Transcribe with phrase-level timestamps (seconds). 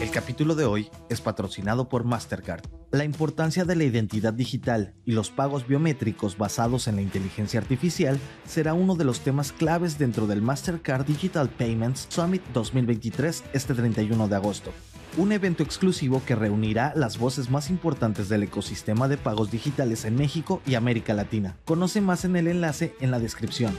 [0.00, 2.62] El capítulo de hoy es patrocinado por Mastercard.
[2.90, 8.18] La importancia de la identidad digital y los pagos biométricos basados en la inteligencia artificial
[8.46, 14.26] será uno de los temas claves dentro del Mastercard Digital Payments Summit 2023 este 31
[14.26, 14.72] de agosto.
[15.18, 20.14] Un evento exclusivo que reunirá las voces más importantes del ecosistema de pagos digitales en
[20.14, 21.58] México y América Latina.
[21.66, 23.74] Conoce más en el enlace en la descripción.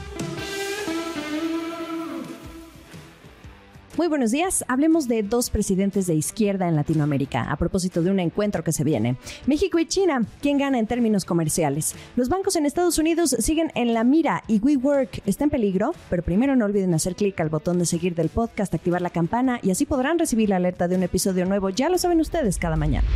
[3.98, 4.64] Muy buenos días.
[4.68, 8.84] Hablemos de dos presidentes de izquierda en Latinoamérica a propósito de un encuentro que se
[8.84, 9.16] viene.
[9.46, 11.94] México y China, ¿quién gana en términos comerciales?
[12.16, 16.22] Los bancos en Estados Unidos siguen en la mira y WeWork está en peligro, pero
[16.22, 19.70] primero no olviden hacer clic al botón de seguir del podcast, activar la campana y
[19.70, 21.68] así podrán recibir la alerta de un episodio nuevo.
[21.68, 23.06] Ya lo saben ustedes cada mañana.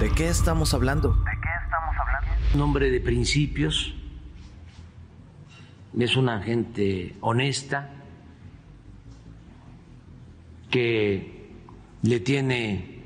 [0.00, 1.10] ¿De qué estamos hablando?
[1.10, 2.58] ¿De qué estamos hablando?
[2.58, 3.94] Nombre de principios.
[5.96, 7.97] Es una gente honesta
[10.70, 11.22] que
[12.02, 12.97] le tiene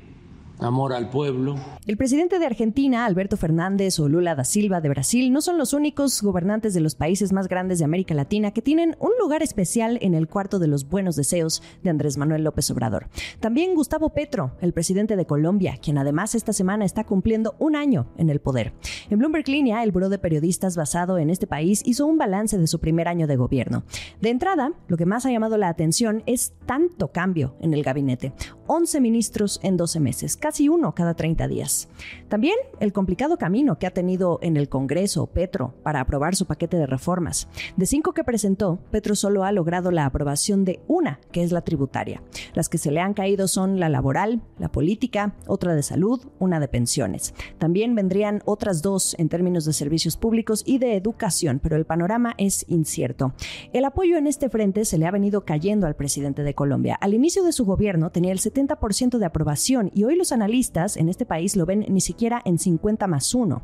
[0.59, 1.55] amor al pueblo.
[1.85, 5.73] El presidente de Argentina, Alberto Fernández o Lula da Silva de Brasil, no son los
[5.73, 9.97] únicos gobernantes de los países más grandes de América Latina que tienen un lugar especial
[10.01, 13.07] en el cuarto de los buenos deseos de Andrés Manuel López Obrador.
[13.39, 18.07] También Gustavo Petro, el presidente de Colombia, quien además esta semana está cumpliendo un año
[18.17, 18.73] en el poder.
[19.09, 22.67] En Bloomberg Línea, el buró de periodistas basado en este país hizo un balance de
[22.67, 23.83] su primer año de gobierno.
[24.21, 28.33] De entrada, lo que más ha llamado la atención es tanto cambio en el gabinete.
[28.67, 31.87] 11 ministros en 12 meses, casi uno cada 30 días.
[32.27, 36.75] También el complicado camino que ha tenido en el Congreso Petro para aprobar su paquete
[36.75, 37.47] de reformas.
[37.77, 41.61] De cinco que presentó, Petro solo ha logrado la aprobación de una, que es la
[41.61, 42.21] tributaria.
[42.55, 46.59] Las que se le han caído son la laboral, la política, otra de salud, una
[46.59, 47.33] de pensiones.
[47.57, 52.33] También vendrían otras dos en términos de servicios públicos y de educación, pero el panorama
[52.37, 53.33] es incierto.
[53.71, 56.97] El apoyo en este frente se le ha venido cayendo al presidente de Colombia.
[56.99, 61.07] Al inicio de su gobierno tenía el 70% de aprobación y hoy los analistas en
[61.07, 63.61] este país lo ven ni siquiera en 50 más 1.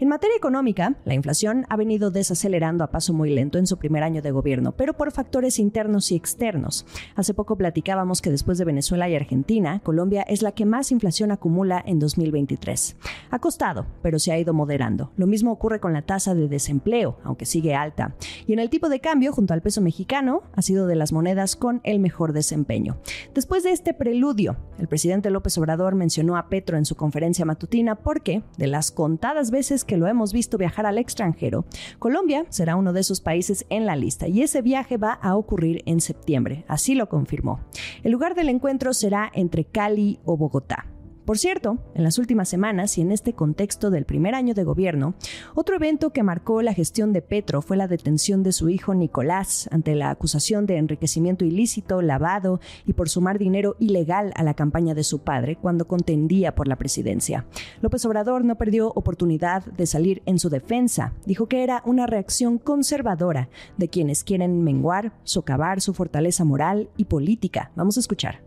[0.00, 4.02] En materia económica, la inflación ha venido desacelerando a paso muy lento en su primer
[4.02, 6.86] año de gobierno, pero por factores internos y externos.
[7.16, 11.32] Hace poco platicábamos que después de Venezuela y Argentina, Colombia es la que más inflación
[11.32, 12.96] acumula en 2023.
[13.30, 15.12] Ha costado, pero se ha ido moderando.
[15.16, 18.14] Lo mismo ocurre con la tasa de desempleo, aunque sigue alta.
[18.46, 21.56] Y en el tipo de cambio, junto al peso mexicano, ha sido de las monedas
[21.56, 22.98] con el mejor desempeño.
[23.34, 27.94] Después de este preludio, el presidente López Obrador mencionó a Petro en su conferencia matutina
[27.94, 31.64] porque, de las contadas veces que lo hemos visto viajar al extranjero,
[31.98, 35.82] Colombia será uno de esos países en la lista y ese viaje va a ocurrir
[35.86, 37.60] en septiembre, así lo confirmó.
[38.02, 40.91] El lugar del encuentro será entre Cali o Bogotá.
[41.24, 45.14] Por cierto, en las últimas semanas y en este contexto del primer año de gobierno,
[45.54, 49.68] otro evento que marcó la gestión de Petro fue la detención de su hijo Nicolás
[49.70, 54.94] ante la acusación de enriquecimiento ilícito, lavado y por sumar dinero ilegal a la campaña
[54.94, 57.46] de su padre cuando contendía por la presidencia.
[57.80, 61.12] López Obrador no perdió oportunidad de salir en su defensa.
[61.24, 67.04] Dijo que era una reacción conservadora de quienes quieren menguar, socavar su fortaleza moral y
[67.04, 67.70] política.
[67.76, 68.42] Vamos a escuchar.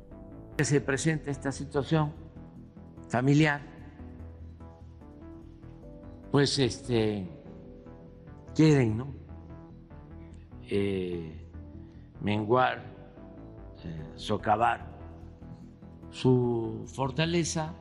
[0.62, 2.25] Se presenta esta situación
[3.08, 3.62] familiar,
[6.32, 7.28] pues este
[8.54, 9.14] quieren, ¿no?
[10.70, 11.48] Eh,
[12.22, 12.84] menguar,
[13.84, 14.96] eh, socavar
[16.10, 17.76] su fortaleza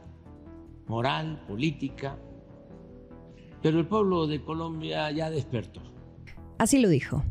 [0.87, 2.19] moral, política,
[3.63, 5.81] pero el pueblo de Colombia ya despertó.
[6.59, 7.23] Así lo dijo.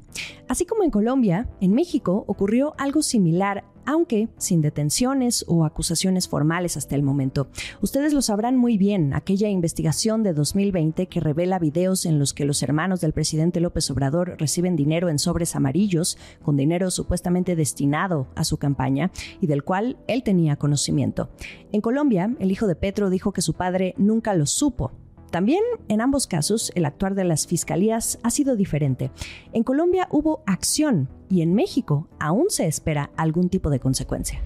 [0.47, 6.77] Así como en Colombia, en México ocurrió algo similar aunque sin detenciones o acusaciones formales
[6.77, 7.49] hasta el momento.
[7.81, 12.45] Ustedes lo sabrán muy bien, aquella investigación de 2020 que revela videos en los que
[12.45, 18.27] los hermanos del presidente López Obrador reciben dinero en sobres amarillos, con dinero supuestamente destinado
[18.35, 19.11] a su campaña
[19.41, 21.29] y del cual él tenía conocimiento.
[21.71, 24.91] En Colombia, el hijo de Petro dijo que su padre nunca lo supo,
[25.33, 29.09] también en ambos casos el actuar de las fiscalías ha sido diferente.
[29.51, 34.39] En Colombia hubo acción y en México aún se espera algún tipo de consecuencia.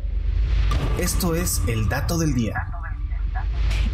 [0.98, 2.76] Esto es el dato del día.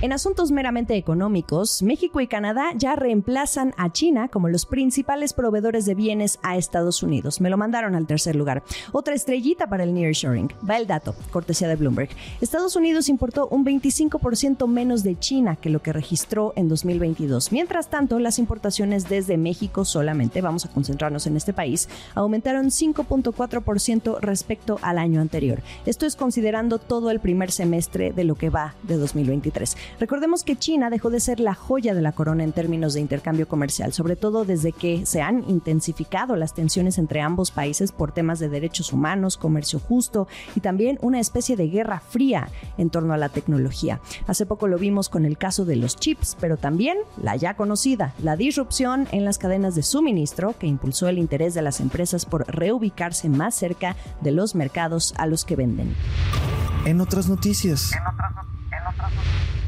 [0.02, 5.86] En asuntos meramente económicos, México y Canadá ya reemplazan a China como los principales proveedores
[5.86, 7.40] de bienes a Estados Unidos.
[7.40, 8.64] Me lo mandaron al tercer lugar.
[8.92, 10.52] Otra estrellita para el nearshoring.
[10.70, 12.10] Va el dato, cortesía de Bloomberg.
[12.42, 17.54] Estados Unidos importó un 25% menos de China que lo que registró en 2022.
[17.54, 24.20] Mientras tanto, las importaciones desde México solamente, vamos a concentrarnos en este país, aumentaron 5.4%
[24.20, 25.62] respecto al año anterior.
[25.86, 29.63] Esto es considerando todo el primer semestre de lo que va de 2023.
[30.00, 33.48] Recordemos que China dejó de ser la joya de la corona en términos de intercambio
[33.48, 38.40] comercial, sobre todo desde que se han intensificado las tensiones entre ambos países por temas
[38.40, 43.18] de derechos humanos, comercio justo y también una especie de guerra fría en torno a
[43.18, 44.00] la tecnología.
[44.28, 48.14] Hace poco lo vimos con el caso de los chips, pero también la ya conocida,
[48.22, 52.48] la disrupción en las cadenas de suministro que impulsó el interés de las empresas por
[52.48, 55.96] reubicarse más cerca de los mercados a los que venden.
[56.86, 57.92] En otras noticias.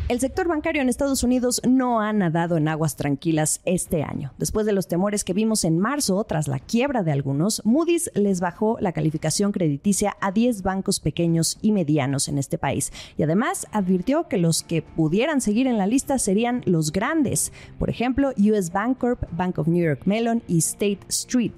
[0.07, 4.33] El sector bancario en Estados Unidos no ha nadado en aguas tranquilas este año.
[4.37, 8.39] Después de los temores que vimos en marzo tras la quiebra de algunos, Moody's les
[8.39, 13.65] bajó la calificación crediticia a 10 bancos pequeños y medianos en este país y además
[13.71, 18.71] advirtió que los que pudieran seguir en la lista serían los grandes, por ejemplo, US
[18.71, 21.53] Bancorp, Bank of New York Mellon y State Street.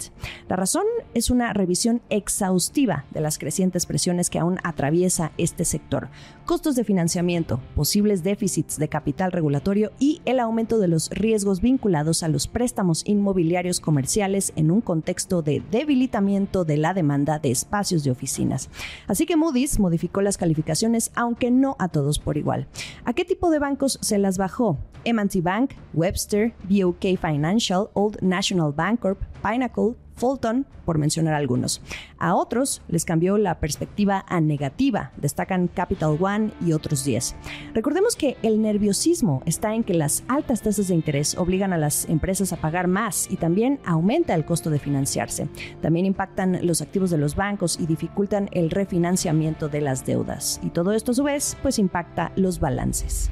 [0.48, 6.08] La razón es una revisión exhaustiva de las crecientes presiones que aún atraviesa este sector.
[6.46, 11.60] Costos de financiamiento, posibles déficits déficits de capital regulatorio y el aumento de los riesgos
[11.60, 17.50] vinculados a los préstamos inmobiliarios comerciales en un contexto de debilitamiento de la demanda de
[17.50, 18.70] espacios de oficinas.
[19.08, 22.68] Así que Moody's modificó las calificaciones, aunque no a todos por igual.
[23.04, 24.78] ¿A qué tipo de bancos se las bajó?
[25.04, 31.80] M&T Bank, Webster, BOK Financial, Old National Bancorp, Pinnacle, Fulton, por mencionar algunos.
[32.18, 37.36] A otros les cambió la perspectiva a negativa, destacan Capital One y otros 10.
[37.74, 42.08] Recordemos que el nerviosismo está en que las altas tasas de interés obligan a las
[42.08, 45.48] empresas a pagar más y también aumenta el costo de financiarse.
[45.80, 50.60] También impactan los activos de los bancos y dificultan el refinanciamiento de las deudas.
[50.62, 53.30] Y todo esto a su vez pues impacta los balances.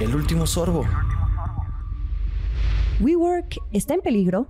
[0.00, 0.84] El último sorbo.
[3.00, 4.46] WeWork está en peligro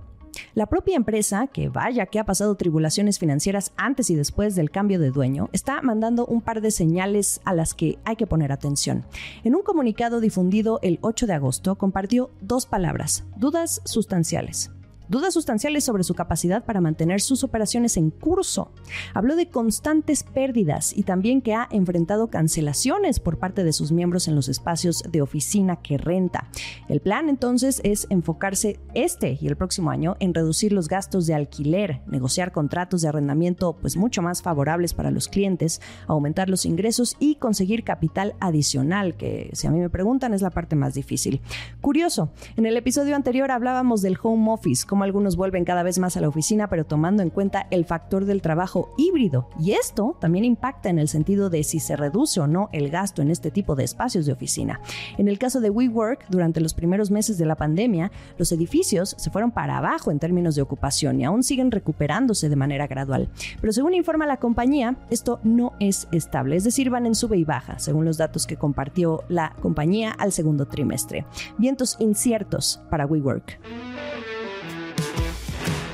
[0.53, 4.99] la propia empresa, que vaya que ha pasado tribulaciones financieras antes y después del cambio
[4.99, 9.05] de dueño, está mandando un par de señales a las que hay que poner atención.
[9.43, 14.71] En un comunicado difundido el 8 de agosto compartió dos palabras, dudas sustanciales
[15.11, 18.71] dudas sustanciales sobre su capacidad para mantener sus operaciones en curso.
[19.13, 24.29] Habló de constantes pérdidas y también que ha enfrentado cancelaciones por parte de sus miembros
[24.29, 26.49] en los espacios de oficina que renta.
[26.87, 31.33] El plan entonces es enfocarse este y el próximo año en reducir los gastos de
[31.33, 37.17] alquiler, negociar contratos de arrendamiento pues mucho más favorables para los clientes, aumentar los ingresos
[37.19, 41.41] y conseguir capital adicional, que si a mí me preguntan es la parte más difícil.
[41.81, 46.21] Curioso, en el episodio anterior hablábamos del home office, algunos vuelven cada vez más a
[46.21, 49.49] la oficina, pero tomando en cuenta el factor del trabajo híbrido.
[49.59, 53.21] Y esto también impacta en el sentido de si se reduce o no el gasto
[53.21, 54.81] en este tipo de espacios de oficina.
[55.17, 59.29] En el caso de WeWork, durante los primeros meses de la pandemia, los edificios se
[59.29, 63.29] fueron para abajo en términos de ocupación y aún siguen recuperándose de manera gradual.
[63.59, 67.43] Pero según informa la compañía, esto no es estable, es decir, van en sube y
[67.43, 71.25] baja, según los datos que compartió la compañía al segundo trimestre.
[71.57, 73.59] Vientos inciertos para WeWork.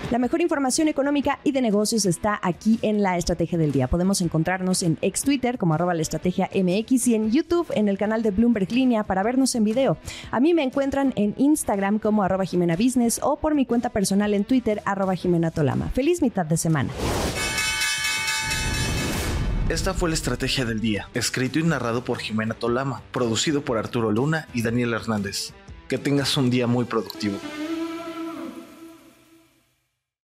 [0.10, 3.90] La mejor información económica y de negocios está aquí en la Estrategia del Día.
[3.90, 7.98] Podemos encontrarnos en ex Twitter como arroba la estrategia MX y en YouTube en el
[7.98, 9.98] canal de Bloomberg Línea para vernos en video.
[10.32, 14.34] A mí me encuentran en Instagram como arroba Jimena Business o por mi cuenta personal
[14.34, 15.90] en Twitter arroba Jimena Tolama.
[15.90, 16.90] Feliz mitad de semana.
[19.68, 24.10] Esta fue la Estrategia del Día, escrito y narrado por Jimena Tolama, producido por Arturo
[24.14, 25.52] Luna y Daniel Hernández.
[25.90, 27.38] Que tengas un día muy productivo.